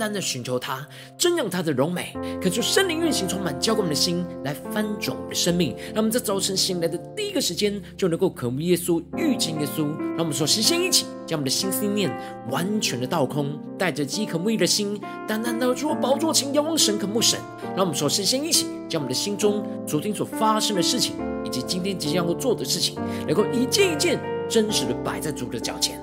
[0.00, 5.76] 单的寻求他，瞻仰他的荣美，恳求圣灵运行充满，浇灌我们的心，来翻转我们的生命。
[5.88, 9.84] 让我们在早晨醒来的第一个时间，就能够渴慕耶稣、遇见耶稣。
[10.16, 11.04] 让我们说，先先一起。
[11.26, 12.10] 将我们的心思念
[12.50, 17.38] 完全的倒空，带着饥渴慕义的心，单单的做宝座前仰望神、渴慕神。
[17.76, 21.14] 让我们说先先一起将我们的心中昨天所发生的事情，
[21.44, 22.96] 以及今天即将要做的事情，
[23.28, 26.02] 能够一件一件真实的摆在主的脚前，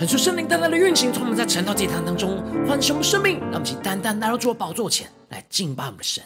[0.00, 6.24] 恳求圣灵单单的运行，从我们在晨祷祭坛当中唤醒我们生命，让我们请单单来到主的宝座前来敬拜我们的神。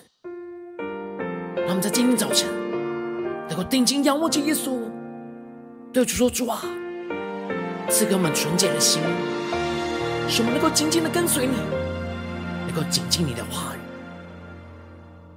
[1.57, 2.49] 让我们在今天早晨
[3.49, 4.79] 能够定睛仰望着耶稣，
[5.93, 6.63] 对主说：“主啊，
[7.91, 9.03] 赐给我们纯洁的心，
[10.29, 11.57] 使我们能够紧紧的跟随你，
[12.69, 13.81] 能够谨记你的话语，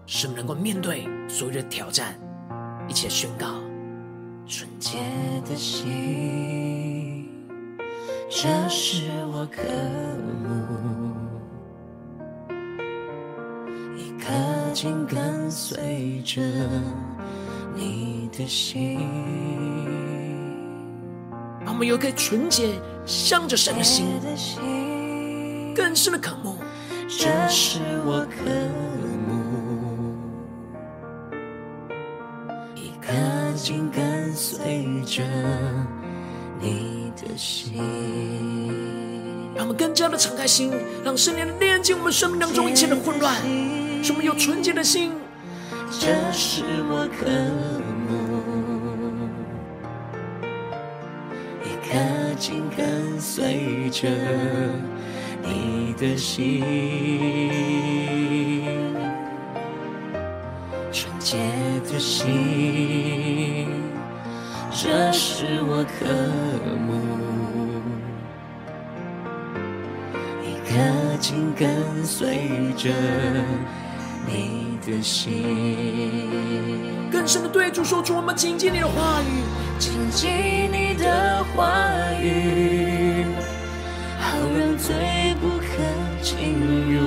[0.05, 2.13] 使我们能够面对所有的挑战，
[2.87, 3.47] 一切宣告
[4.45, 4.99] 纯洁
[5.49, 6.96] 的心。”
[8.39, 9.01] 这是
[9.33, 9.63] 我渴
[10.43, 10.47] 慕，
[13.97, 14.31] 一颗
[14.75, 16.39] 紧跟随着
[17.73, 18.99] 你的心。
[21.61, 24.05] 让我们有一颗纯洁向着神的心，
[25.75, 26.57] 更深的渴慕。
[27.07, 28.45] 这是我渴
[29.27, 30.13] 慕，
[32.75, 33.11] 一颗
[33.55, 35.23] 紧跟随着
[36.61, 36.96] 你。
[37.22, 37.73] 的心，
[39.55, 40.72] 让我们更加的敞开心，
[41.03, 43.35] 让圣灵炼净我们生命当中一切的混乱，
[44.03, 45.11] 使我们有纯洁的心。
[46.00, 47.25] 这是我渴
[48.07, 48.12] 慕，
[51.63, 51.97] 一颗
[52.38, 54.07] 紧跟随着
[55.41, 56.63] 你的心，
[60.91, 61.38] 纯洁
[61.91, 63.87] 的心。
[64.79, 66.06] 这是我渴
[66.85, 66.94] 慕，
[70.44, 72.47] 一颗紧跟随
[72.77, 72.91] 着
[74.27, 75.41] 你的心。
[77.12, 79.41] 更深的对主说出我们紧紧你的话语，
[79.79, 80.29] 紧紧
[80.71, 81.74] 你的话
[82.21, 83.25] 语，
[84.19, 84.94] 好让罪
[85.41, 85.65] 不可
[86.21, 86.53] 进
[86.94, 87.01] 入，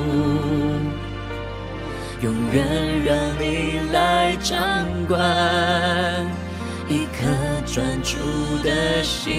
[2.21, 4.59] 永远让你来掌
[5.07, 6.27] 管。
[7.73, 8.17] 专注
[8.65, 9.33] 的心，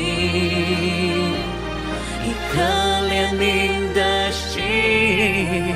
[2.24, 2.62] 一颗
[3.10, 5.75] 怜悯的心，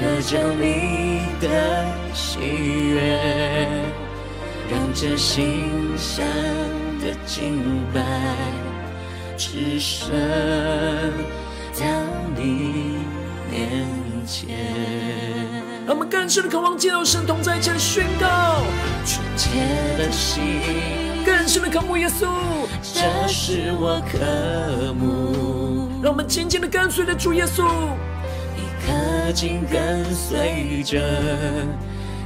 [0.00, 3.16] 得着你的喜悦，
[4.68, 6.26] 让这心香
[7.00, 7.62] 的敬
[7.94, 8.02] 拜
[9.36, 10.10] 只剩
[11.78, 11.86] 到
[12.36, 12.98] 你
[13.48, 13.86] 面
[14.26, 14.58] 前。
[15.86, 18.64] 让我们更深的渴望见到神同在，这样宣告
[19.06, 19.50] 纯洁
[19.96, 20.42] 的心，
[21.24, 22.26] 更深的渴慕耶稣，
[22.82, 25.88] 这是我渴慕。
[26.02, 27.64] 让我们紧紧的跟随着主耶稣，
[28.56, 31.00] 一颗紧跟随着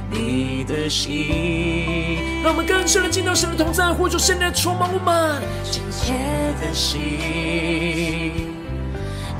[0.09, 2.17] 你的心。
[2.43, 5.41] 让我们更深的进到神的同在，呼求圣灵充满我们。
[5.71, 6.13] 纯洁
[6.61, 8.53] 的心，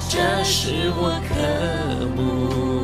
[0.10, 2.76] 这是我渴慕。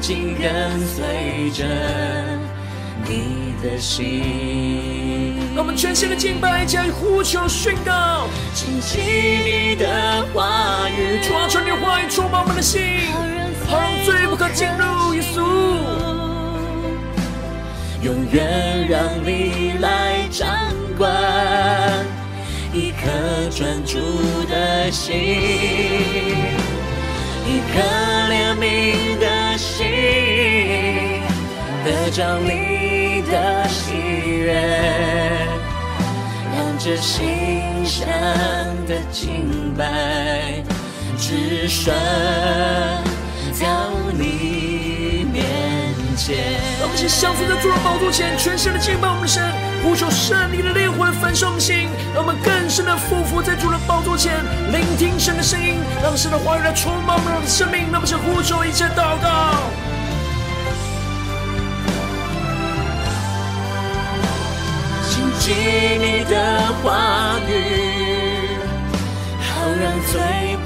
[0.00, 1.64] 紧跟随着
[3.06, 12.82] 你的心，让我们全新的敬拜，加以呼求宣告，紧紧你的话语，抓住你的话语，充满我们的心，
[13.68, 15.42] 好让罪不可进入耶稣，
[18.02, 20.48] 永远让你来掌
[20.96, 21.10] 管，
[22.72, 23.98] 一颗专注
[24.48, 25.14] 的心，
[27.46, 27.80] 一颗
[28.30, 29.56] 怜悯的。
[29.56, 31.13] 心
[31.84, 33.92] 得着你的喜
[34.26, 34.54] 悦，
[36.56, 38.08] 让这馨香
[38.88, 40.62] 的敬拜
[41.18, 41.94] 只顺
[43.60, 45.44] 到你面
[46.16, 46.54] 前。
[46.80, 49.44] 让我们先降服在主的宝座前，全身的敬拜我们的神，
[49.82, 54.32] 呼求圣灵的烈火焚烧我们心，让我们更深的俯伏在主的宝座前，
[54.72, 57.92] 聆听神的声音，让神的话语来充满我们的生命。
[57.92, 59.68] 让我们呼求，一切祷告。
[65.44, 65.52] 紧
[66.00, 67.52] 你的话语，
[69.38, 69.44] 好
[69.78, 70.12] 让罪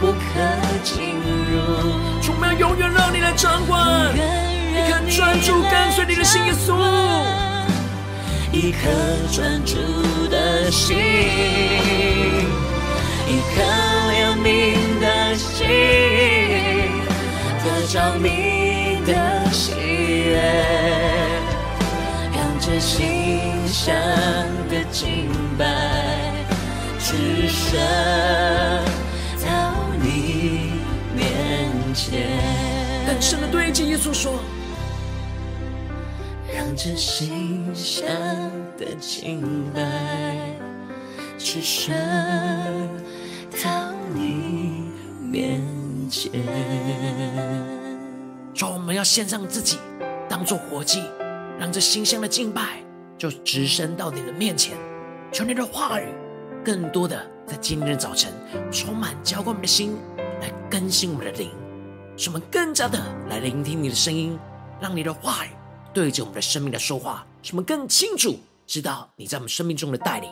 [0.00, 0.16] 不可
[0.84, 1.58] 进入。
[2.22, 3.76] 主，我们要永远让你来掌管，
[4.14, 6.76] 一颗专注跟随你的心，耶稣，
[8.52, 8.78] 一颗
[9.32, 9.74] 专注
[10.30, 10.96] 的心，
[13.26, 13.60] 一颗
[14.12, 14.46] 怜悯
[15.00, 15.66] 的心，
[17.64, 19.10] 得着你的
[19.50, 20.38] 喜悦，
[22.70, 23.96] 这馨香
[24.68, 25.64] 的敬拜，
[26.98, 27.80] 只剩
[29.42, 29.72] 到
[30.02, 30.72] 你
[31.16, 32.28] 面前。
[33.06, 34.34] 更深的对着耶稣说，
[36.54, 38.06] 让这馨香
[38.76, 39.80] 的敬拜，
[41.38, 41.96] 只剩
[43.64, 44.90] 到你
[45.22, 45.62] 面
[46.10, 46.32] 前。
[48.52, 49.78] 说我们要献上自己，
[50.28, 51.02] 当作活祭，
[51.58, 52.82] 让这馨香的敬拜。
[53.18, 54.76] 就直升到你的面前，
[55.32, 56.04] 求你的话语
[56.64, 58.32] 更多的在今天的早晨
[58.70, 59.96] 充满浇灌我们的心，
[60.40, 61.50] 来更新我们的灵，
[62.16, 62.96] 使我们更加的
[63.28, 64.38] 来聆听你的声音，
[64.80, 65.48] 让你的话语
[65.92, 68.38] 对着我们的生命来说话，使我们更清楚
[68.68, 70.30] 知道你在我们生命中的带领。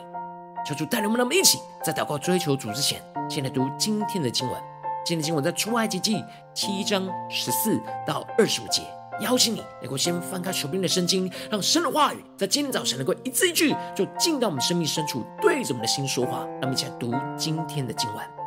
[0.65, 4.57] 求主带领我们，我们一起在祷告追求主之前，先来读今天的经文。
[5.05, 6.23] 今天的经文在出埃及记
[6.53, 8.83] 七章十四到二十五节。
[9.21, 16.39] 邀请你能够先翻开手边的圣经，让神的话语在今天早晨能够一字一句就进到我们生命深处，对着我们的心说话。
[16.59, 18.46] 让我们一起来读今天的经文。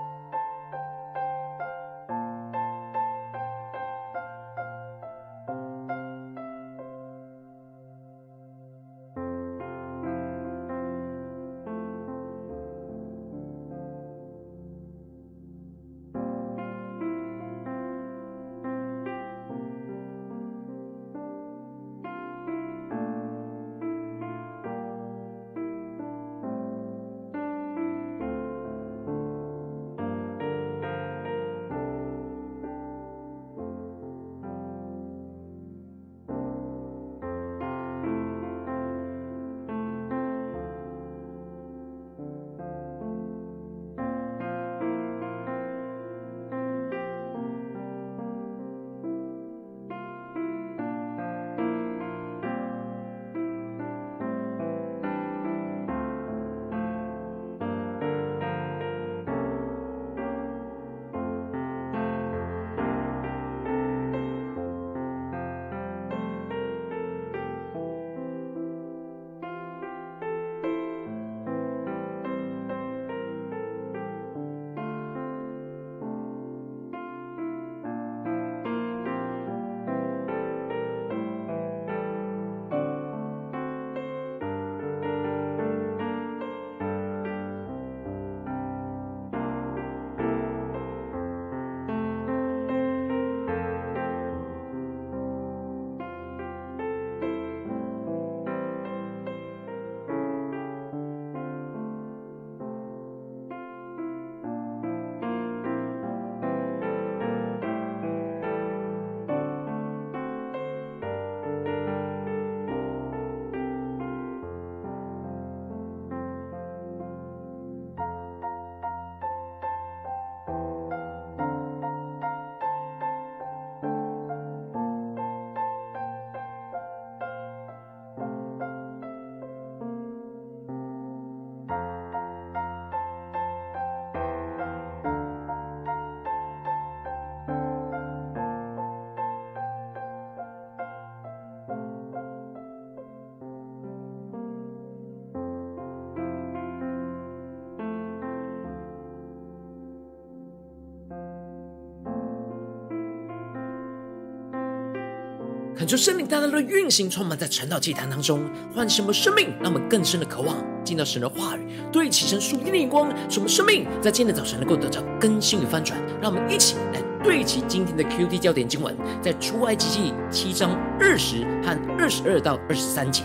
[155.81, 158.45] 恳求圣灵大大的运行，充满在晨祷祭坛当中，
[158.75, 161.61] 唤醒我们生命，让我们更深的渴望进到神的话语，
[161.91, 165.99] 对齐神属天的眼光，使我们生命在今天早晨能够得到更新与翻转。
[166.21, 173.23] 让我们一起来对齐今天的 QT 焦点经文，在出埃及记七章二十和二十二到二十三节，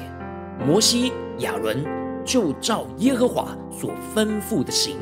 [0.66, 1.84] 摩西亚伦
[2.24, 4.96] 就照耶和华所吩咐的行。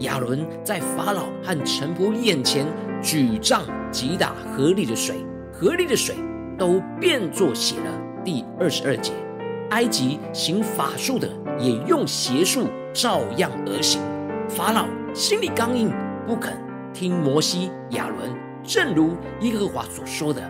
[0.00, 2.66] 亚伦在法老和臣仆眼前
[3.00, 6.16] 举杖击打河里的水，河里的水
[6.58, 7.92] 都变作血了。
[8.24, 9.12] 第二十二节，
[9.70, 14.00] 埃及行法术的也用邪术照样而行。
[14.48, 15.92] 法老心里刚硬，
[16.26, 16.56] 不肯
[16.92, 18.30] 听摩西、亚伦，
[18.64, 20.42] 正如耶和华所说的。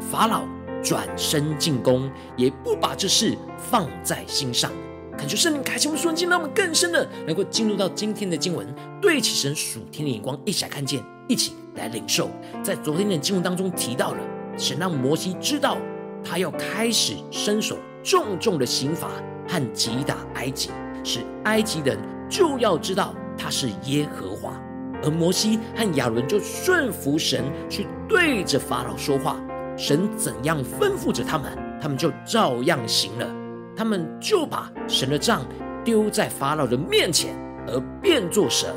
[0.00, 0.42] 法老
[0.82, 4.70] 转身进宫，也不把这事放在心上。
[5.16, 8.66] 恳求圣灵开启我们瞬间，让我们更深的能够进入到今天的经文，
[9.00, 12.28] 对起神属天的眼光，一起来看见，一起来领受。
[12.62, 14.18] 在昨天的经文当中提到了，
[14.56, 15.78] 神让摩西知道，
[16.24, 19.08] 他要开始伸手重重的刑罚
[19.48, 20.70] 和击打埃及，
[21.02, 24.60] 使埃及人就要知道他是耶和华。
[25.02, 29.36] 而摩西和亚伦就顺服神，去对着法老说话，
[29.76, 33.28] 神怎样吩咐着他们，他们就照样行了。
[33.76, 35.42] 他们就把神的杖
[35.84, 38.68] 丢在法老的面前，而变作蛇，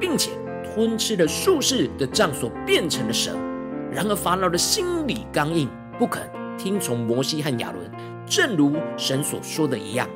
[0.00, 0.30] 并且
[0.64, 3.36] 吞吃了术士的杖所变成的蛇。
[3.92, 6.22] 然而法老的心里刚硬，不肯
[6.58, 7.90] 听从摩西和亚伦，
[8.26, 10.08] 正如神所说的一样。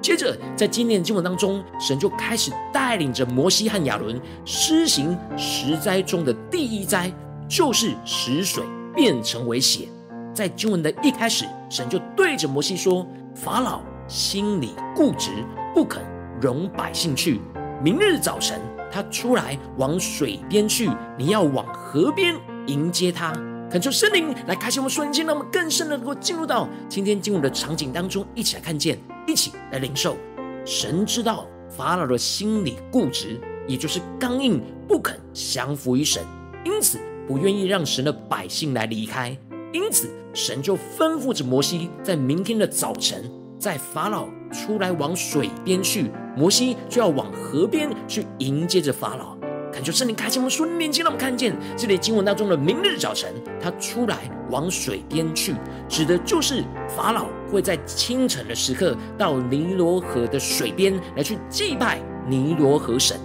[0.00, 7.12] 接着在今天经文当中，神就开始带领着摩西和亚伦施行十灾中的第一灾，
[7.46, 8.64] 就是使水
[8.94, 9.88] 变成为血。
[10.32, 13.06] 在经文的一开始，神就对着摩西说。
[13.32, 15.30] 法老心里固执，
[15.72, 16.02] 不肯
[16.40, 17.40] 容百姓去。
[17.80, 22.34] 明日早晨，他出来往水边去，你要往河边
[22.66, 23.32] 迎接他。
[23.70, 28.98] 恳求圣灵来开启我们瞬间，让我们更深的能够进入到今天进入的场景当中，一起来看见，
[29.28, 30.16] 一起来领受。
[30.64, 36.22] 神知道法老的心里固执，也就是刚硬，不肯降服于神，
[36.64, 36.98] 因此
[37.28, 39.36] 不愿意让神的百姓来离开。
[39.72, 49.39] 因此，神就吩咐着摩西，在明天的早晨，在法老出来往水边去，摩西就要往河边去迎接着法老。
[49.72, 54.18] 恳求圣灵开启我们属灵眼睛，让我们看见这里经文当中的“明日早晨”，他出来
[54.50, 55.54] 往水边去，
[55.88, 63.18] 指的就是法老会在清晨的时刻到尼罗河的水边来去祭拜尼罗河神，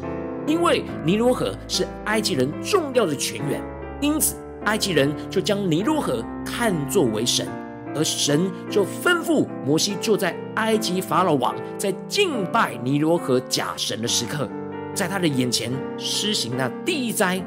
[0.46, 3.62] 因为尼罗河是埃及人重要的泉源，
[4.02, 4.36] 因此。
[4.66, 7.48] 埃及人就将尼罗河看作为神，
[7.96, 14.50] 而神就吩咐摩西，坐在埃及法老王在敬拜尼罗河假神的时刻，
[14.96, 17.46] 在他的眼前施行那第一灾。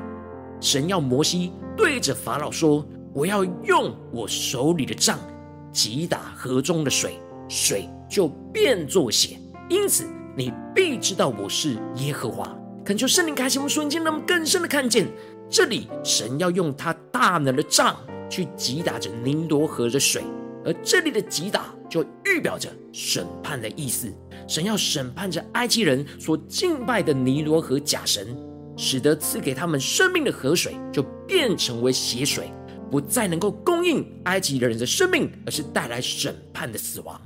[0.60, 5.18] 神要摩西对着法老说：“我要用我手里的杖
[5.72, 9.38] 击打河中的水，水就变作血。
[9.68, 15.06] 因此你必知道我是耶和华。”恳求圣灵开启我们瞬间，让我们更深的看见。
[15.50, 17.96] 这里神要用他大能的杖
[18.28, 20.22] 去击打着尼罗河的水，
[20.64, 24.12] 而这里的击打就预表着审判的意思。
[24.48, 28.26] 神要审判着埃及人所敬拜的尼罗河假神，
[28.76, 32.50] 使得赐给他们生命的河水就变成为血水，
[32.90, 37.20] 不再能够供应埃及人的生命，而是带来审判的死亡。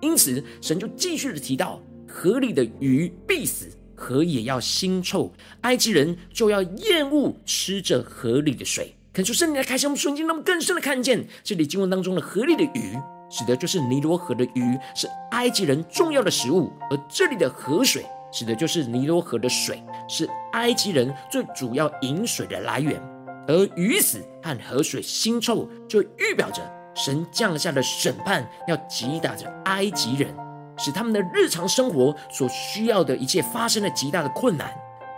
[0.00, 3.66] 因此，神就继续的提到，河里的鱼必死。
[3.98, 5.32] 河也要腥臭，
[5.62, 8.94] 埃及人就要厌恶吃着河里的水。
[9.14, 12.94] 恳求圣灵来开启我们瞬间，让我们更深的看见这里经文当中的河里的鱼，
[13.28, 23.00] 指的就是尼罗河的鱼，是埃及人重要的食物；而这里的河水，指的就是尼罗河的水，是埃及人最主要饮水的来源。
[23.48, 26.62] 而鱼死和河水腥臭，就预表着
[26.94, 30.34] 神降下的审判，要击打着埃及人。
[30.78, 34.70] 使他们的日常生活所需要的一切发生了极大的困难，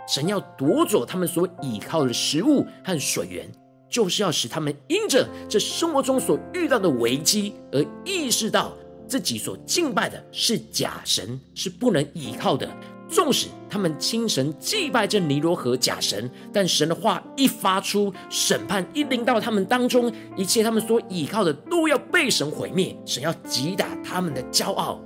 [0.07, 3.45] 神要夺走他们所倚靠的食物和水源，
[3.89, 8.73] 就是要使他们因着这生活中所遇到的危机而意识到
[9.07, 12.69] 自己所敬拜的是假神，是不能倚靠的。
[13.09, 25.01] 纵使他们清晨祭拜这尼罗河假神，但神的话一发出，审判一临到他们当中，一切他们所倚靠的都要被神毁灭，神要击打他们的骄傲。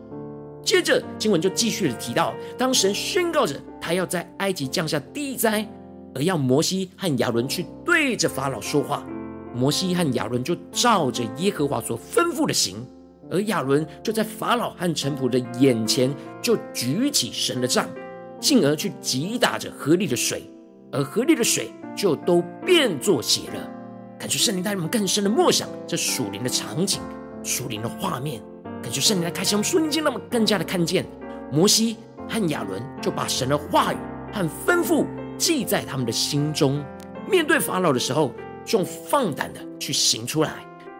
[0.65, 5.65] 接着经文就继续的提到，当神宣告着他要在埃及降下地灾，
[6.13, 9.05] 而要摩西和亚伦去对着法老说话，
[9.53, 12.75] 摩西和亚伦就照着耶和华所吩咐的行，
[13.29, 17.87] 而亚伦就在法老和臣仆的眼前就举起神的杖，
[18.39, 20.41] 进而去击打着河里的水，
[20.91, 23.69] 而河里的水就都变作血了。
[24.17, 26.99] 感觉圣灵带领我们更深的默想这属灵的场景，
[27.43, 28.41] 属灵的画面，
[28.81, 31.05] 感觉圣灵来开启我们属灵经，让我们更加的看见。
[31.51, 31.97] 摩西
[32.27, 33.97] 和亚伦就把神的话语
[34.33, 35.05] 和吩咐
[35.37, 36.83] 记在他们的心中，
[37.29, 38.31] 面对法老的时候，
[38.65, 40.51] 就放胆的去行出来，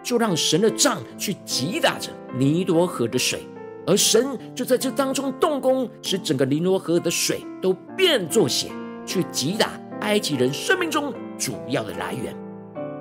[0.02, 3.42] 就让神的杖去击打着尼罗河的水，
[3.86, 8.70] 而神就在这当中动工，使整个尼罗河的水都变作血，
[9.06, 9.70] 去击打
[10.02, 12.36] 埃及人生命中主要的来源。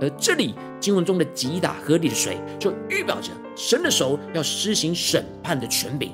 [0.01, 6.11] 而这里经文中的击打河里的水，就预表着神的手要施行审判的权柄；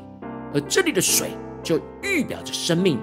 [0.53, 1.31] 而这里的水
[1.63, 2.99] 就预表着生命，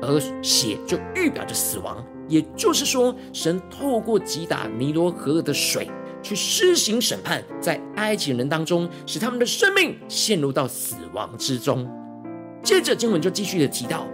[0.00, 2.02] 而血就预表着死亡。
[2.30, 5.90] 也就是说，神透过击打尼罗河的水，
[6.22, 11.90] 去施行审判，在埃及人当中，使他们的生命陷入到死亡之中。
[12.62, 14.06] 接着经文就继续的提到，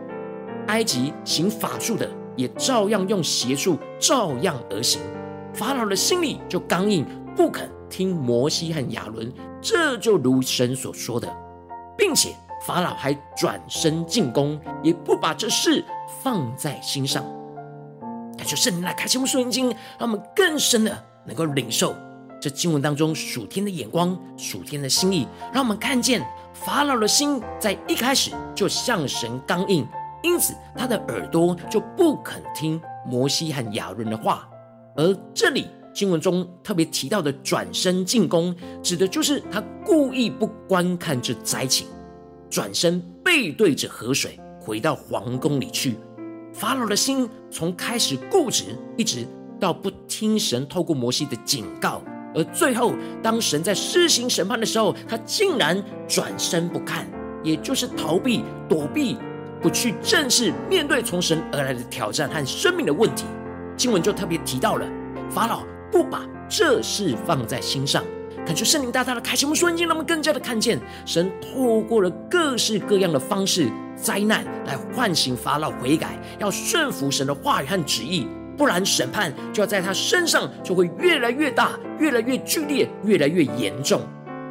[0.69, 5.01] 埃及行法术的也照样用邪术，照样而行。
[5.53, 7.05] 法老的心里就刚硬，
[7.37, 11.31] 不肯听摩西和亚伦，这就如神所说的，
[11.99, 12.35] 并且
[12.67, 15.85] 法老还转身进宫，也不把这事
[16.23, 17.23] 放在心上。
[18.37, 19.69] 感谢圣灵来开启我们属灵经，
[19.99, 21.95] 让我们更深的能够领受
[22.41, 29.87] 这经文当中属天的眼光、属天的心意，让我们看见法老的心在一开始就向神刚硬，
[30.23, 34.49] 因此他的耳朵就不肯听摩西和亚伦的话。
[34.97, 41.87] 而这里经文中特别提到的转身进宫，指的就是他故意不观看这灾情，
[42.51, 45.97] 转身背对着河水，回到皇宫里去。
[46.57, 48.65] 法老的心从开始固执，
[48.97, 49.27] 一直
[49.61, 52.01] 到不听神透过摩西的警告，
[52.35, 57.07] 而最后当神在施行审判的时候，他竟然转身不看，
[57.45, 59.19] 也就是逃避、躲避，
[59.61, 63.27] 不去正视面对从神而来的挑战和生命的问题。
[63.77, 64.87] 经文就特别提到了，
[65.29, 68.03] 法老不把这事放在心上，
[68.47, 84.01] 感觉圣灵大大的开启我们瞬间，让我们更加的看见神透过了各式各样的方式、灾难来唤醒法老悔改，要顺服神的话语和旨意，不然审判就要在他身上就会越来越大、越来越剧烈、越来越严重。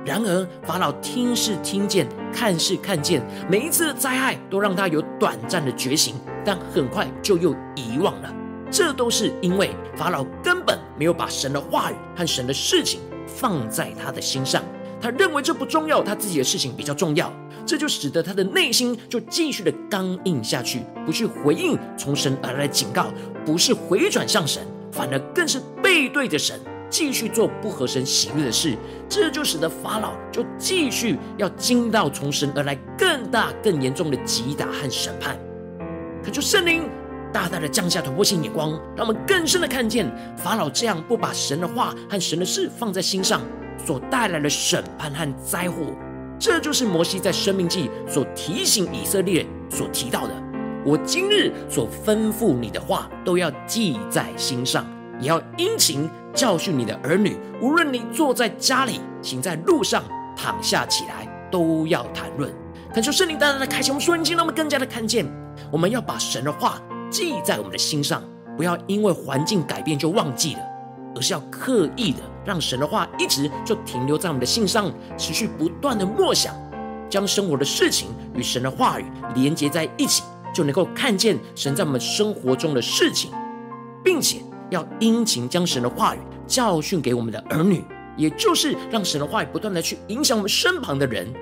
[0.05, 8.29] 然而法老听是听见，看是看见，每一次的灾害都让他有短暂的觉醒，但很快就又遗忘了。
[8.69, 14.63] 这都是因为法老根本没有把神的话语和神的事情放在他的心上，
[15.01, 17.31] 他认为这不重要，他自己的事情比较重要，
[17.65, 23.07] 这就使得他的内心就继续的刚硬下去，不去回应从神而来的警告，
[23.45, 26.59] 不是回转向神，反而更是背对着神，
[26.89, 28.77] 继续做不合神喜悦的事，
[29.09, 35.37] 这就使得法老就继续要经到从神而来更大更严重的击打和审判。
[36.23, 36.89] 可就圣灵。
[37.35, 43.41] 大大的降下突破性眼光，让我们更深的看见法老这样不把神的话和神的事放在心上
[43.85, 45.93] 所带来的审判和灾祸。
[46.39, 50.33] 这就是摩西在申命记所提醒以色列所提到的：
[50.85, 54.85] 我今日所吩咐你的话，都要记在心上，
[55.19, 57.35] 也要殷勤教训你的儿女。
[57.61, 60.01] 无论你坐在家里，行在路上，
[60.37, 62.49] 躺下起来，都要谈论。
[62.93, 65.25] 恳求圣灵大大的开启我们属灵经，让我们更加的看见，
[65.69, 66.81] 我们要把神的话。
[67.15, 68.21] 记在我们的心上，
[68.57, 70.59] 不要因为环境改变就忘记了，
[71.15, 76.53] 而是要刻意的让神的话一直就停留在我们的心上，持续不断的默想，
[77.09, 80.23] 将生活的事情与神的话语连接在一起，
[80.53, 83.31] 就能够看见神在我们生活中的事情，
[84.03, 87.81] 并且要殷勤将神的话语教训给我们的儿女，
[88.17, 91.33] 也就是让神的话语不断的去影响我们身旁的人。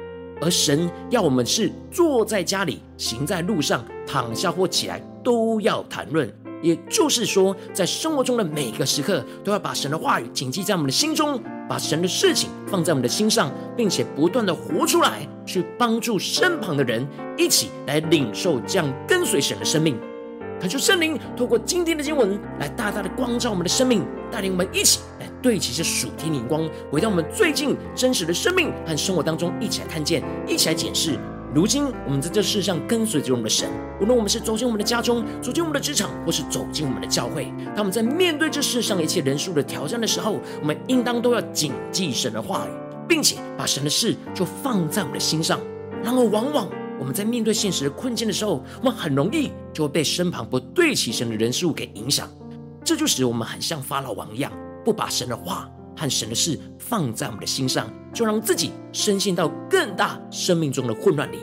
[0.43, 6.29] 而神要我们是坐在家里，行在路上，躺下或起来，都要谈论。
[6.61, 19.97] 也就是说，在生活中的每个时刻，都要把神的话语谨记在我们的心中，把神的事情放在我们的心上，并且不断的活出来，去帮助身旁的人，一起来领受这样跟随神的生命。
[20.59, 25.29] 恳求圣灵透过今天的经文，来大大的光照我们的生命，带领我们一起来。
[25.41, 31.19] 对齐这属天灵光，回到我们最近真实的生命和生活当中，一起来看见，一起来检视。
[31.53, 42.71] 如今我们在这世上跟随着我们的神，无论我们是走进我们的家中，走进我们的职场，或是走进我们的教会，当我们在面对这世上一切人数的挑战的时候，我们应当都要谨记神的话语，
[43.07, 45.59] 并且把神的事就放在我们的心上。
[46.01, 46.67] 然而，往往
[47.03, 52.29] 我们在面对现实的困境的时候，我们很容易就会被身旁不对齐神的人事物给影响，
[52.81, 54.49] 这就使我们很像法老王一样。
[54.85, 61.39] 不把神的话和神的事放在我们的心上，就让自己深陷到更大生命中的混乱里。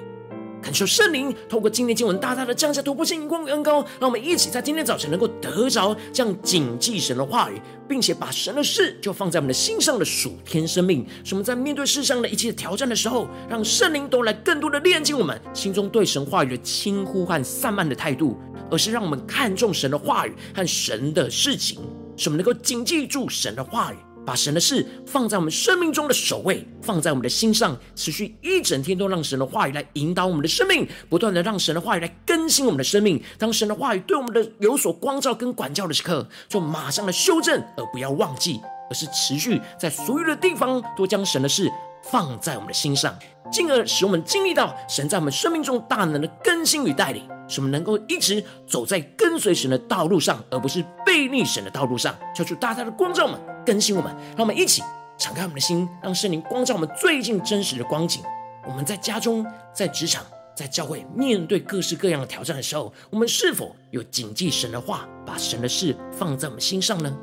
[0.71, 18.39] 恳恳求圣灵透过今天经文大大的降下突破性、荧光与恩膏，让我们一起在今天早晨能够得着这样谨记神的话语，并且把神的事就放在我们的心上的属天生命，使我们在面对世上的一切挑战的时候，让圣灵都来更多的炼净我们心中对神话语的轻忽和散漫的态度，
[18.71, 21.81] 而是让我们看重神的话语和神的事情，
[22.17, 23.97] 使我们能够谨记住神的话语。
[24.27, 33.21] 把神的事放在我们生命中的首位，放在我们的心上，持续一整天都让神的话语来引导我们的生命，不断的让神的话语来更新我们的生命。
[33.39, 41.71] 当神的话语对我们的有所光照跟管教的时刻，就马上的修正，而不要忘记，而是持续在所有的地方都将神的事
[42.03, 43.15] 放在我们的心上，
[43.51, 52.15] 进而使我们经历到神在我们生命中大能的更新与带领，使我们能够一直走在跟随神的道路上，而不是背逆神的道路上。
[52.35, 54.83] 求主大大的光照我们，更新我们，让我们一起
[55.19, 58.23] 敞开我们的心，让圣灵光照我们最近真实的光景。
[58.67, 67.15] 我们在家中、在职场、在教会，面对各式各样的挑战的时候，我们是否有谨记神的话，把神的事放在我们心上呢？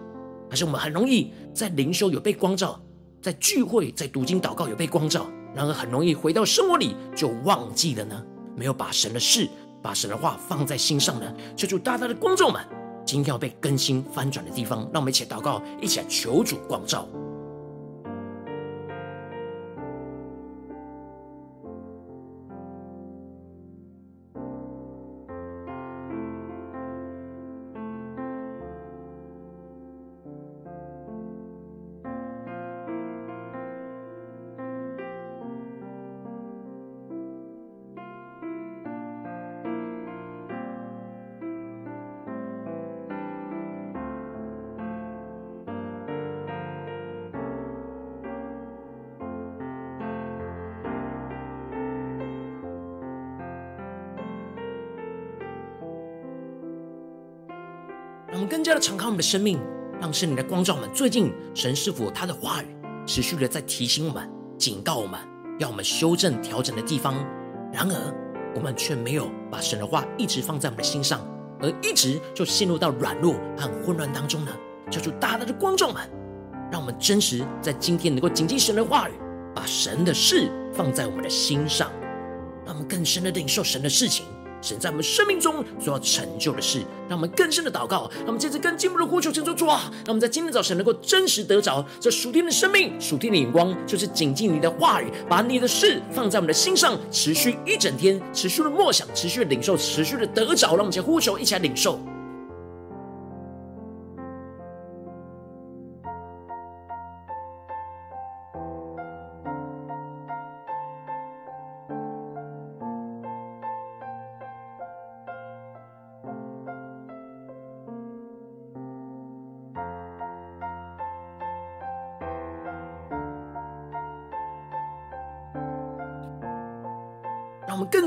[0.49, 2.79] 还是我们很容易在灵修有被光照？
[3.21, 8.23] 在聚会、在读经、祷告有被光照，然而很容易回到生活里就忘记了呢？
[8.55, 9.49] 没有把神的事、
[9.81, 11.33] 把神的话放在心上呢？
[11.55, 12.61] 求主大大的光照们，
[13.05, 17.07] 今天要被更新翻转的地方，让我们一起祷告，一起来求主光照。
[59.07, 59.57] 我们的生命，
[60.01, 60.89] 让圣灵来光照我们。
[60.93, 62.65] 最近，神是否他的话语
[63.05, 65.17] 持续的在提醒我们、警告我们，
[65.59, 67.15] 要我们修正、调整的地方？
[67.71, 68.13] 然而，
[68.53, 71.25] 我们却没有把神的话一直放在我们的心上，
[71.61, 74.51] 而一直就陷入到软弱和混乱当中呢？
[74.91, 76.01] 求主大大的光照们，
[76.69, 79.13] 让我们真实在今天能够谨记神的话语，
[79.55, 81.89] 把神的事放在我们的心上，
[82.65, 84.25] 让我们更深的领受神的事情。
[84.67, 101.97] 神在我们生命中所要成就的事，让我们更深的祷告，让我们接着更进一步的呼求，神说主啊，让我们在今天早晨能够真实得着这属天的生命、属天的眼光，就是谨记你的话语，把你的事放在我们的心上，持续一整天，持续的默想，持续的领受，持续的得着，让我们先呼求，一起来领受。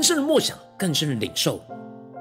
[0.01, 1.61] 更深的默想，更深的领受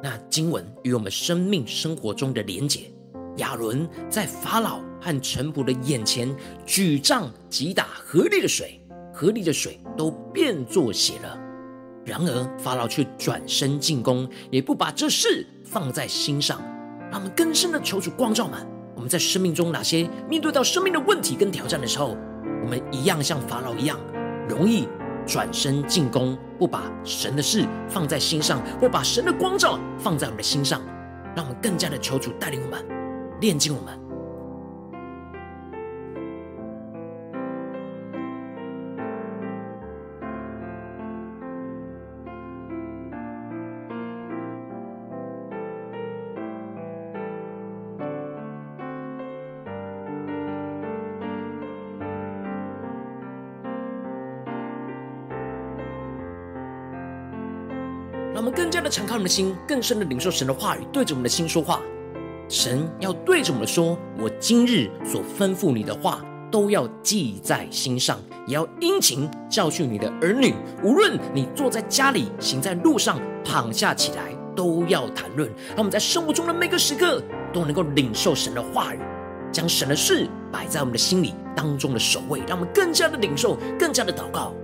[0.03, 2.93] 那经文与我们生命生活中的连结。
[3.39, 6.29] 亚伦在法老和臣仆的眼前
[6.67, 8.79] 举杖击打河里的水，
[9.15, 11.39] 河里的水都变作血了。
[12.05, 16.61] 然而法老却转身进宫，也不把这事放在心上。
[17.11, 18.61] 让我们更深的求主光照们，
[18.95, 22.15] 我们在生命中哪些面对到生命的问题跟挑战的时候，
[22.63, 23.99] 我们一样像法老一样
[24.47, 24.87] 容易。
[25.27, 30.81] 转身进攻，不把神的事放在心上，不把神的光照放在我们的心上，
[31.35, 32.85] 让我们更加的求主带领我们，
[33.41, 34.10] 炼净我们。
[58.41, 61.79] 让我们更加的敞开我们的心，更深的领受神的话语，对着我们的心说话。
[62.49, 70.55] 神要对着我们说：“我今日所吩咐你的话，都要记在心上，也要殷勤教训你的儿女。
[70.83, 77.23] 无论你坐在家里，行在路上，躺下起来，都要谈论。”让我们在生活中的每个时刻
[77.53, 79.01] 都能够领受神的话语，
[79.53, 84.55] 将神的事摆在我们的心里当中的首位，让我们更加的领受，更加的祷告。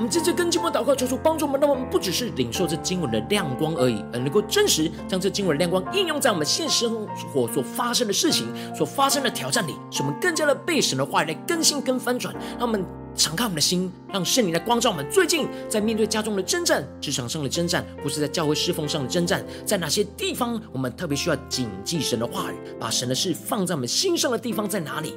[0.00, 12.34] 我们这次跟经文祷告，求主帮助我们，让我们不只是领受这经文的亮光而已，而能够真实将这经文的亮光应用在我们现实生活所发生的事情、所发生的挑战里，使我们更加的被神的话语来更新跟翻转。
[12.58, 12.82] 让我们
[13.14, 15.06] 敞开我们的心，让圣灵来光照我们。
[15.10, 25.14] 最近在面对家中的征战、职场上的征战，或是在教会侍奉上的征战，在哪些地方我们特别需要谨记神的话语，把神的事放在我们心上的地方在哪里？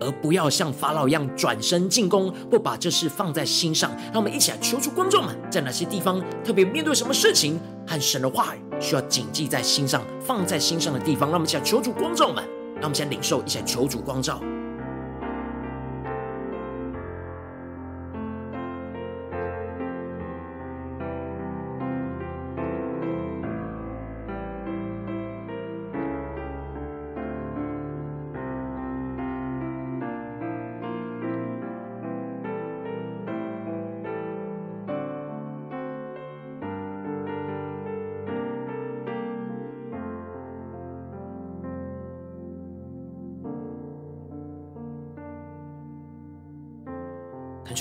[0.00, 3.90] 而不要像法老一样转身进攻，不把这事放在心上。
[4.06, 11.28] 让我们一起来求助观众们，在哪些地方特别面对什么事情和神的话语，需要谨记在心上、放在心上的地方。
[11.28, 12.42] 让我们一起来求助观众们，
[12.74, 14.40] 让我们先领受，一起求助光照。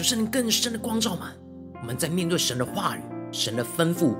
[0.09, 1.31] 圣灵更深的光照吗，
[1.79, 4.15] 我们在面对神的话语、神的吩咐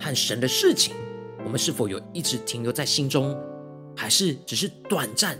[0.00, 0.94] 和神的事情，
[1.44, 3.38] 我们是否有一直停留在心中，
[3.94, 5.36] 还是只是短暂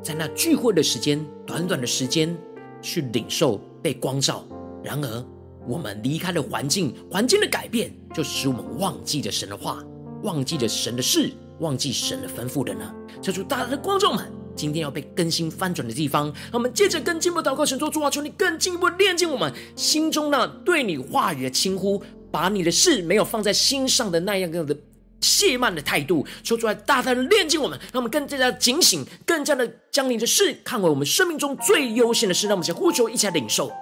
[0.00, 2.32] 在那聚会的时间、短短的时间
[2.80, 4.44] 去领受被光照？
[4.84, 5.24] 然而，
[5.66, 9.82] 我们离开了环境，环境的改变就使我们忘记了神的话，
[10.22, 12.94] 忘记了神的事，忘记神的吩咐了呢？
[13.20, 14.37] 求主大大的光照们。
[14.58, 24.76] 今天要被更新翻转的地方，让我们接着更进一步祷告，神说主啊，求你更进一步炼净我们心中那对你话语的轻忽，把你的事没有放在心上的那样的
[25.20, 32.48] 懈慢的态度，说出来大胆的炼净我们，让我们更加的警醒，更加的将你的事看为我们生命中最优先的事。
[32.48, 33.72] 让我们先呼求，一起来领受。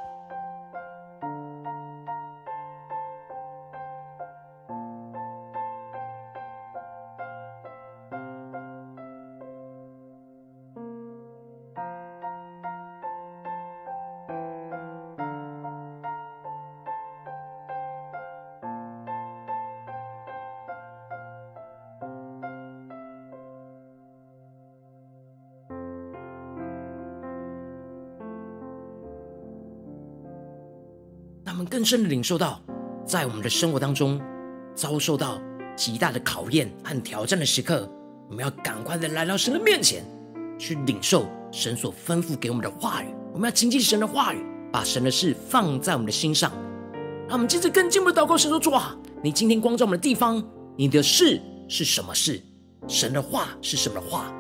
[31.67, 32.61] 更深的领受到，
[33.05, 34.21] 在我们的生活当中
[34.75, 35.41] 遭受到
[35.77, 37.91] 极大的考验和挑战的时刻，
[38.29, 40.05] 我们要赶快的来到神的面前，
[40.59, 43.07] 去领受神所吩咐给我们的话语。
[43.33, 46.51] 我们要谨记神的话语，把神的事放在我们的心上。
[47.29, 50.43] 让我们接着更进一步的祷告，神说：主啊，你今天光照我们的地方，
[50.77, 52.41] 你的事是什么事？
[52.87, 54.33] 神的话是什么话？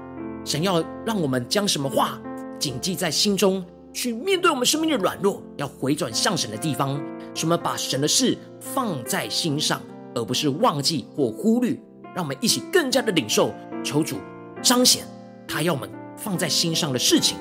[0.44, 2.20] 神要让我们将什么话
[2.58, 3.64] 谨记在心中？
[3.92, 7.02] 去面对我们生命的软弱，要回转向神的地方，
[7.36, 9.82] 什么把神的事放在心上，
[10.14, 11.78] 而不是忘记或忽略。
[12.14, 13.52] 让我们一起更加的领受，
[13.84, 14.16] 求主
[14.62, 15.04] 彰显
[15.46, 17.36] 他要我们放在心上的事情，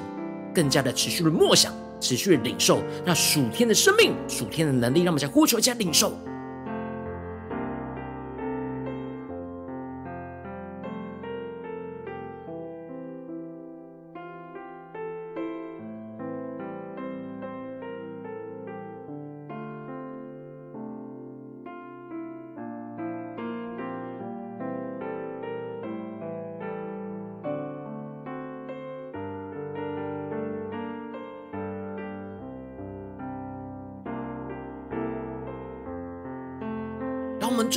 [0.54, 5.00] 更加的持续的默想，持续的领受那属天的生命、属天的能力。
[5.04, 6.12] 让我们再呼求一下领受。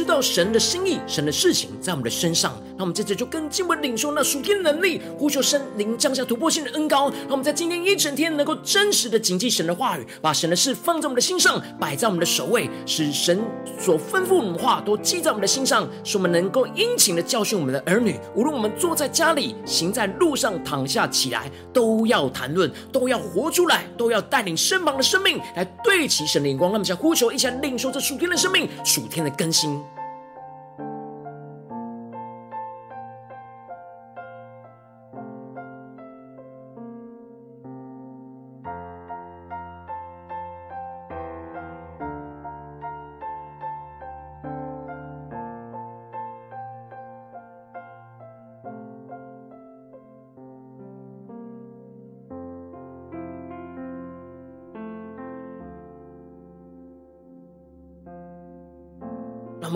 [0.09, 13.39] 道神的心意，神的事情在我们的身上，那我们在这就更进一步领受那属天能力，呼求神灵降下突破性的恩膏，让我们在今天一整天能够真实的谨记神的话语，把神的事放在我们的心上，摆在我们的首位，使神
[13.79, 18.19] 所吩咐我们的话都记在我们的心上，使我们能够殷勤的教训我们的儿女。
[18.35, 26.73] 无论我们坐在家里、行在路上、躺下起来，都要谈论，都要活出来，都要带领身旁的生命来对齐神的眼光。
[26.73, 29.79] 那么想呼求，一起来领受这属天的生命、属天的更新。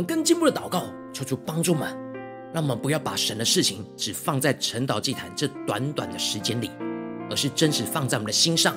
[0.02, 1.88] 们更进步的祷告，求主帮助们，
[2.52, 6.70] 让我们不要把神的事情只放在晨祷祭坛这短短的时间里，
[7.30, 8.74] 而是真实放在我们的心上，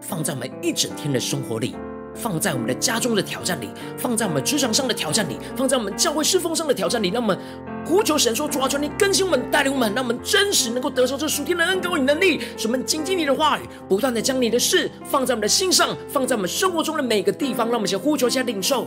[0.00, 1.74] 放在我们一整天的生活里，
[2.14, 7.08] 放在我们的家中的挑战里，放在我们职场上的挑战里，放在我们教会侍奉上的挑战里。
[7.08, 7.36] 让我们
[7.84, 17.66] 呼求神说：主啊，求你更新我们，带领我们，让我们真实能够得着这属天的恩膏与能力，使我们谨记你的话语，不断的将你的事放在我们的心上，放在我们生活中的每个地方。
[17.66, 18.86] 让我们先呼求，先领受。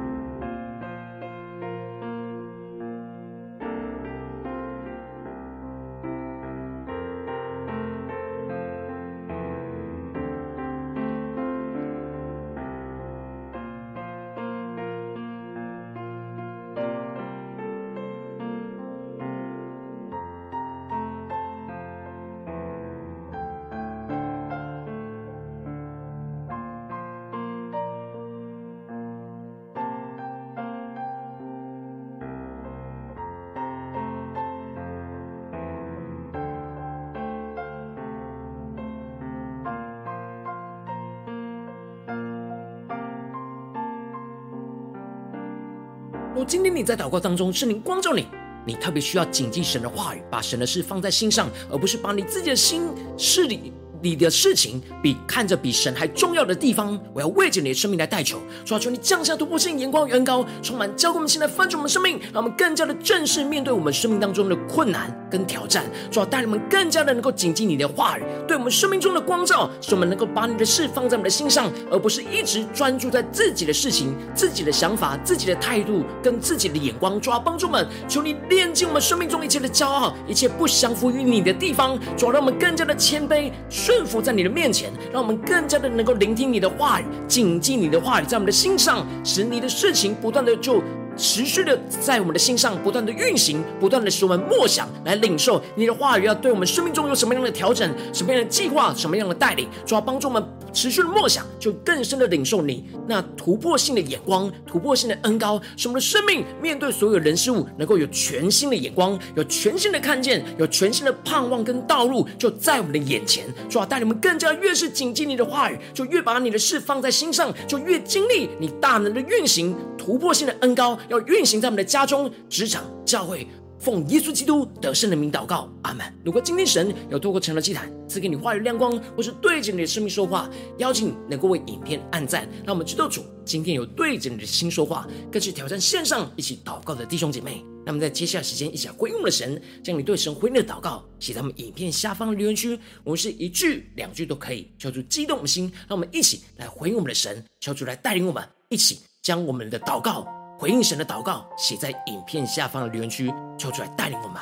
[46.51, 48.27] 今天你在祷告当中，圣灵光照你，
[48.65, 53.71] 你特别需要谨记神的话语，把神的事放在心上，而不是把你自己的心事里。
[54.01, 83.51] 你的事情比看着比神还重要的地方，我要为着你的生命来代求，主啊，求你降下突破性眼光与恩膏，充满教给我们现在翻转我们生命，让我们更加的正视面对我们生命当中的困难跟挑战，主啊，带领我们更加的能够谨记你的话语，对我们生命中的光照，使我们能够把你的事放在我们的心上，而不是一直专注在自己的事情、自己的想法、自己的态度跟自己的眼光，主啊，帮助我们，求你炼净我们生命中一切的骄傲，一切不降服于你的地方，主啊，让我们更加的谦卑。
[83.93, 90.81] 顺服在你的面前，让我们更加的能够聆听你的话语，谨记你的话语在我们的心上，使你的事情不断的就。
[91.21, 100.43] 持续的在我们的心上不断的运行，不断的使我们默想来领受你的话语，要对我们生命中有什么样的调整，什么样的计划，什么样的带领，主要帮助我们
[100.73, 113.45] 持续的默想，就更深的领受你那突破性的眼光，突破性的恩膏，使我们的生命面对所有人事物能够有全新的眼光，有全新的看见，有全新的盼望跟道路就在我们的眼前。
[113.69, 120.97] 主要带领我们更加越是谨记你的话语，就越把你的事放在心上，就越经历你大能的运行，突破性的恩膏。
[121.11, 123.45] 要运行在我们的家中、职场、教会，
[123.77, 126.05] 奉耶稣基督得胜的名祷告，阿门。
[126.23, 137.61] 如果今天神有透过成了祭坛赐给你话语亮光，或是对着你的生命说话，邀请你能够为影片按赞，让我们知道主今天有对着你的心说话，更是挑战线上一起祷告的弟兄姐妹。
[137.85, 150.40] 那么在接下来时间，一起来回应我们的神，将你对神回应的祷告写在我们影片下方的留言区，我们是一句两句都可以，求主激动的心，让我们一起来回应我们的神，求主来带领我们，一起将我们的祷告。
[150.61, 154.39] 回应神的祷告，写在影片下方的留言区，求出来带领我们。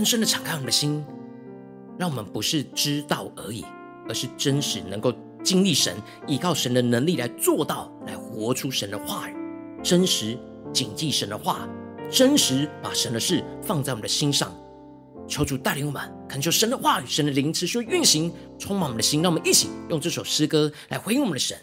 [0.00, 1.04] 更深的敞开我们的心，
[1.98, 3.66] 让我们不是知道而已，
[4.08, 5.12] 而是真实能够
[5.44, 5.94] 经历神，
[6.26, 9.36] 依靠神的能力来做到，来活出神的话语，
[9.82, 10.38] 真实
[10.72, 11.68] 谨记神的话，
[12.10, 14.50] 真实把神的事放在我们的心上。
[15.28, 19.20] 求主带领我们，恳求神的话语、神的灵持续运行，充满我们的心。
[19.20, 21.58] 让我们一起用这首诗歌来回应我们的神，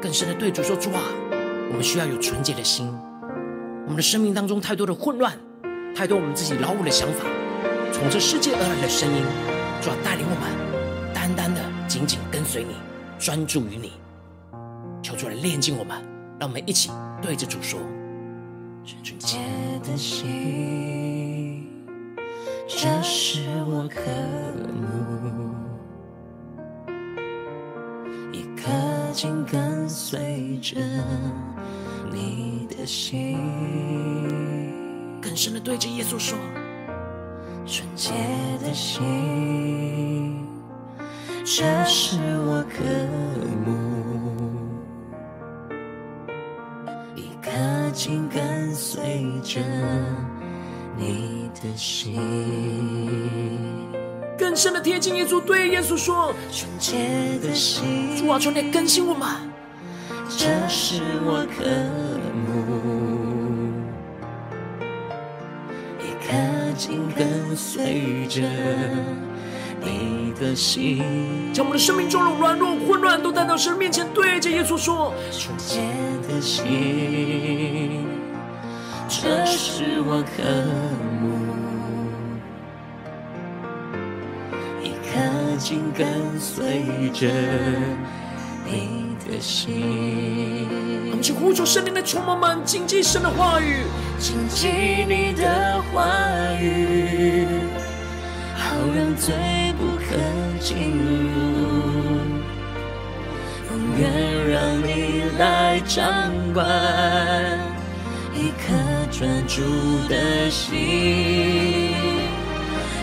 [0.00, 1.02] 更深的对主说：主啊，
[1.68, 2.90] 我们需要有纯洁的心，
[3.84, 5.38] 我们的生命当中太多的混乱。
[5.94, 7.26] 太多我们自己老我的想法，
[7.92, 9.22] 从这世界而来的声音，
[9.82, 10.50] 主要带领我们，
[11.12, 12.74] 单单的紧紧跟随你，
[13.18, 13.92] 专注于你，
[15.02, 16.02] 求主来炼净我们，
[16.38, 17.78] 让我们一起对着主说：
[19.04, 19.38] 纯洁
[19.84, 21.68] 的心，
[22.66, 24.00] 这是我渴
[24.72, 25.52] 慕，
[28.32, 28.70] 一颗
[29.12, 30.80] 紧跟随着
[32.10, 33.36] 你的心，
[35.20, 36.38] 更深的对着耶稣说，
[37.66, 38.10] 纯洁
[38.62, 40.46] 的心，
[41.44, 42.16] 这是
[42.46, 42.82] 我渴
[43.66, 43.70] 慕，
[47.14, 47.50] 一颗
[47.92, 49.60] 紧跟随着
[50.96, 52.18] 你的心，
[54.38, 59.28] 更深的贴近耶稣，对耶稣说：纯洁的心，主啊，求你更新我们，
[60.28, 61.64] 这是我渴
[62.46, 62.99] 慕，
[66.80, 68.40] 紧跟随着
[69.82, 75.82] 你的心，将我们的生命中的软弱、混乱都带到神面前，对着耶稣说：纯洁
[76.26, 78.06] 的心。
[79.10, 80.42] 这是我渴
[81.20, 81.28] 慕，
[84.82, 85.20] 一颗
[85.58, 86.08] 紧跟
[86.40, 87.28] 随着
[88.70, 90.68] 你的心。
[91.10, 93.82] 我们去呼求圣灵的充满们，谨记神的话语，
[94.18, 94.68] 谨记
[95.08, 96.06] 你的话
[96.60, 97.46] 语，
[98.54, 99.34] 好让罪
[99.78, 100.16] 不可
[100.60, 100.76] 进
[101.28, 101.32] 入，
[103.70, 104.02] 永远
[104.48, 106.64] 让你来掌管。
[108.32, 108.72] 一颗
[109.10, 109.60] 专注
[110.08, 110.70] 的心，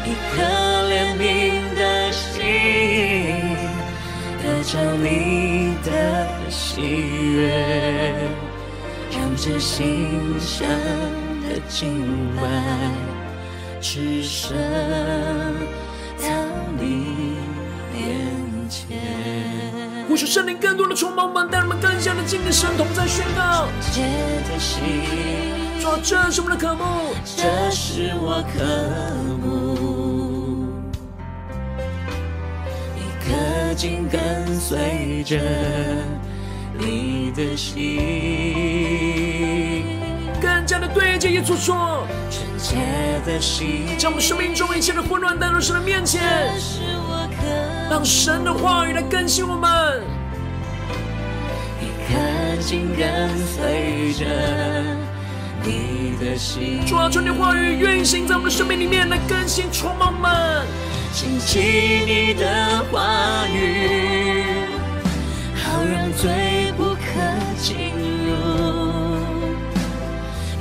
[0.04, 0.42] 一颗
[0.90, 3.47] 怜悯的心，
[4.48, 8.16] 得着你的喜悦，
[9.12, 10.66] 让这馨香
[11.44, 12.48] 的敬拜，
[13.82, 14.56] 只剩
[16.18, 16.30] 到
[16.80, 17.36] 你
[17.94, 18.00] 面
[18.70, 18.98] 前。
[20.08, 23.68] 呼求圣灵更多的充满我们，带我们更加的经历神同在宣告。
[23.82, 24.04] 纯洁
[24.50, 24.80] 的心，
[25.82, 28.64] 说这是我们的渴慕，这是我渴
[29.46, 29.77] 慕，
[33.28, 33.36] 一颗
[33.76, 35.38] 紧跟随着
[36.80, 38.00] 你的心，
[40.42, 42.78] 更加的对着耶稣说，纯洁
[43.26, 46.24] 的心，将我们生命中一切的混乱带到神的面前。
[47.90, 50.02] 让神的话语来更新我们，
[51.82, 52.16] 一颗
[52.62, 54.26] 紧跟随着
[55.64, 56.80] 你的心。
[56.86, 60.66] 主啊，求你话语运行在我们的生命里面，来更新充满我们。
[61.20, 61.60] 谨记
[62.06, 62.46] 你的
[62.92, 64.44] 话语，
[65.56, 67.00] 好让罪不可
[67.58, 67.76] 进
[68.24, 68.30] 入，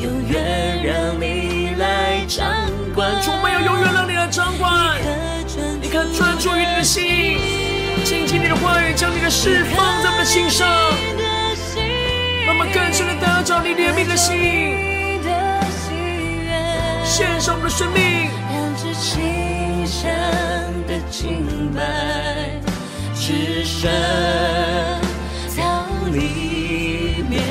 [0.00, 2.46] 永远让你来掌
[2.94, 3.20] 管。
[3.20, 4.96] 主，没有永远让你来掌管。
[5.82, 7.36] 一颗专注于你的心，
[8.02, 10.66] 紧紧你的话语，将你的事放在我们的心上，
[12.46, 14.32] 让我们更深的得着你怜悯的心，
[17.04, 18.25] 献上我们的生命，
[20.06, 20.14] 馨香
[20.86, 21.82] 的敬拜，
[23.14, 23.90] 只身
[25.56, 27.42] 到你面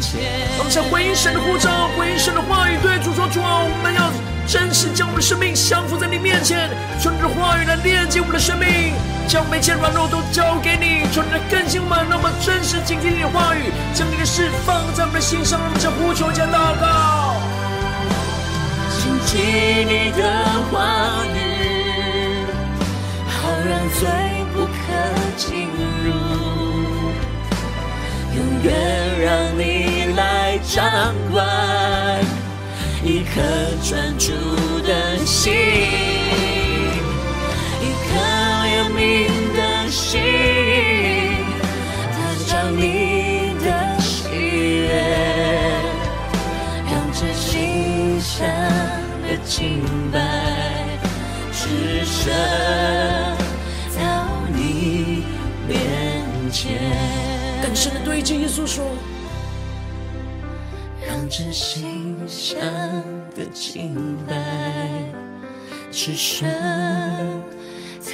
[0.00, 0.20] 前。
[0.58, 4.10] 我们想回应神的呼召，回应神的话语，对主说：主啊，我们要。
[4.46, 6.70] 真实将我们的生命降服在你面前，
[7.02, 8.94] 求你的话语来链接我们的生命，
[9.26, 17.42] 将每件软弱都交给你，求你来更新我们，让我们真实倾听你的话语，将你的事放在我们的心上，让我们将呼求加祷告。
[19.02, 20.22] 谨记你的
[20.70, 21.85] 话语，
[23.98, 24.06] 最
[24.52, 24.70] 不可
[25.36, 25.46] 进
[26.04, 26.06] 入，
[28.36, 28.66] 永远
[29.20, 29.26] 让
[29.58, 29.62] 你
[30.14, 31.34] 来掌管。
[33.02, 33.40] 一颗
[33.82, 34.32] 专注
[34.86, 35.52] 的心，
[37.80, 38.18] 一颗
[38.64, 38.98] 怜悯
[39.56, 40.20] 的心，
[42.12, 42.14] 得
[42.46, 42.82] 着你
[43.64, 43.66] 的
[44.00, 44.84] 喜悦，
[46.84, 48.46] 让这心香
[49.22, 49.80] 的敬
[50.12, 50.18] 拜，
[51.52, 52.24] 只剩
[56.56, 56.80] 前。
[57.62, 58.86] 更深的对着耶稣说。
[61.06, 62.58] 让这心香
[63.34, 64.34] 的敬拜，
[65.90, 66.48] 只剩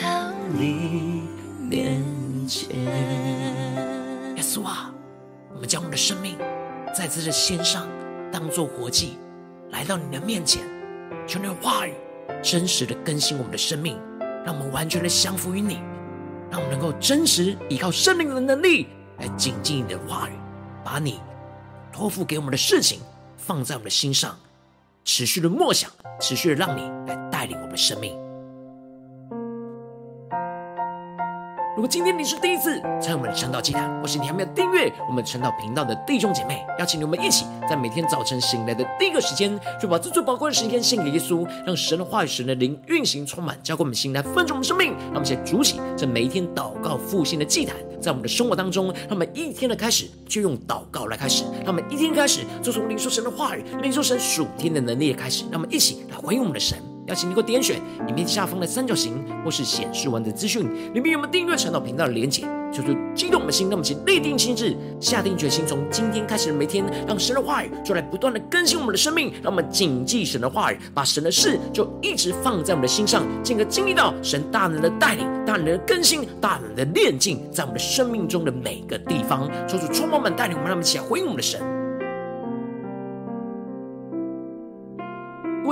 [0.02, 1.22] 到你
[1.58, 2.02] 面
[2.46, 2.76] 前。
[4.36, 4.92] 耶稣啊，
[5.54, 6.36] 我们将我们的生命
[6.94, 7.86] 在这的献上，
[8.30, 9.16] 当作活祭，
[9.70, 10.62] 来到你的面前，
[11.26, 11.94] 求你的话语
[12.42, 13.98] 真实的更新我们的生命，
[14.44, 15.78] 让我们完全的降服于你，
[16.52, 18.86] 让我们能够真实依靠圣灵的能力
[19.18, 20.32] 来谨记你的话语，
[20.84, 21.18] 把你。
[21.90, 23.00] 托付给我们的事情，
[23.38, 24.38] 放在我们的心上，
[25.02, 25.90] 持续的默想，
[26.20, 28.14] 持续的让你来带领我们的生命。
[31.82, 44.92] 如果今天你是第一次参与我们的晨祷祭坛，或是你还没有订阅我们晨祷频道的弟兄姐妹，邀请你们一起在每天早晨醒来的第一个时间，就把这最宝贵的时间献给耶稣，让神的话语、神的灵运行充满，交给我们心来分盛我们生命。
[45.12, 56.78] 让我们一起来筑起这每一天祷告复兴的祭坛，在我们的生活当中，让我们一天的开始就用祷告来开始，让我们一天开始就从领受神的话语、领受神属天的能力开始，让我们一起来回应我们的神。
[57.06, 60.62] 邀请你给我点选影片下方的三角形，或是显示完的资讯，
[60.94, 62.46] 里面有没有订阅晨祷频道的连结？
[62.72, 81.81] 就是激动我们的心，那么请立定心志，下定决心，从今天开始的每天，让神的话语就来不断的更新我们的生命，让我们谨记神的话语，把神的事就一直放在我们的心上，进而经历到神大能的带领、大能的更新、大能的炼净，在我们的生命中的每个地方，求主充满带领我们，让我们一起来回应我们的神。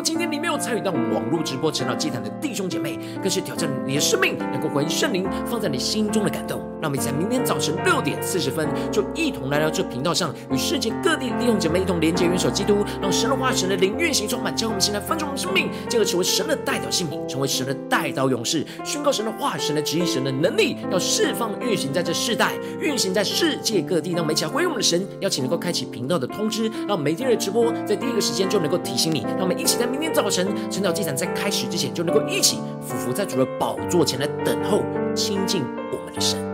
[0.03, 6.61] 今天你没有参与到网络直播晨祷祭坛的弟兄姐妹，更是挑战你的生命，能够回应圣灵放在你心中的感动。
[6.81, 24.13] 让我们在明天早晨六点四十分，就一同来到这频道上，与世界各地的弟兄姐妹一同连接、元首基督，让神的化、神的灵运行充满，将我们现在分盛我们生命，进而成为神的代表性命，成为神的代祷勇士，宣告神的化、神的旨意、神的能力，要释放运行在这世代，运行在世界各地。
[24.13, 29.21] 让我们一起来回应我们的神，邀请能够开启频道的通知，让每天的直播在第一个时间就能够提醒你。
[29.37, 34.83] 让我们一起在明天早晨晨祷祭坛在开始之前，就能够一起俯伏在主的宝座前来等候
[35.15, 35.63] 亲近
[35.93, 36.50] 我们的神。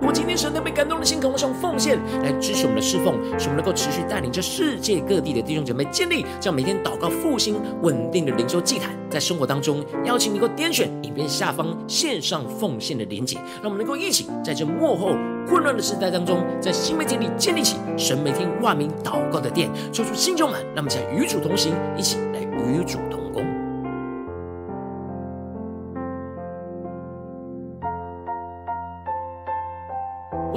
[0.00, 23.27] 我今天神特别感动的心，渴望用奉献来支持我们的侍奉，使我们能够持续带领着世界各地的弟兄姐妹建立这样每天祷告复兴稳定的灵修祭坛，在生活当中邀请你能够点选影片下方线上奉献的连结，让我们能够一起在这幕后混乱的时代当中，在新媒体里建立起神每天万名祷告的殿，说出新旧满，让我们在与主同行，一起来与主同。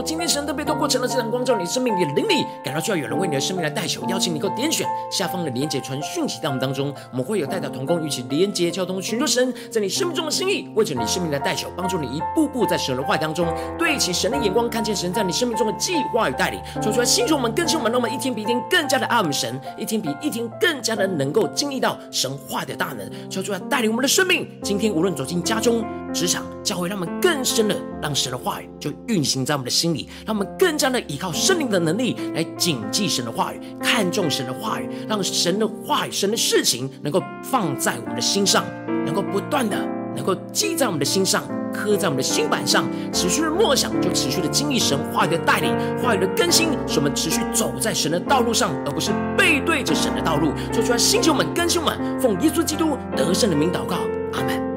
[0.04, 13.48] 今天神特别透过晨祷祭坛光照你生命里的灵里，感到需要有人为你的生命来代求，邀请你能够点选下方的连结传讯息到我们当中，我们会有代表同工与其连结交通，寻求神在你生命中的心意，为着你生命来代求，帮助你一步步在神的话语当中
[13.78, 24.50] 对齐神的眼光，看见神在你生命中的计划与带领，说出来，星球我们更新我们，让我们一天比一天更加的爱我们神，一天比一天更加的能够经历到神话的大能，说出来带领我们的生命。
[24.64, 29.91] 今天无论走进家中、职场、教会，让我们更深的让神的话语就运行在我们的心。
[30.26, 38.64] 让我们更加的依靠圣灵的能力来谨记神的话语，看重神的话语，让神的话语、神的事情能够放在我们的心上，
[39.06, 39.78] 能够不断的
[40.16, 50.52] 能够记在我们的心上，刻在我们的心板上，持续的默想，就持续的经历神话语的带领，话语的更新，使我们持续走在神的道路上，而不是背对着神的道路。
[50.74, 53.98] 说出来，星球们、更新们，奉耶稣基督得胜的名祷告。
[54.34, 54.71] 阿门